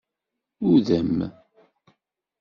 [0.71, 1.13] Udem.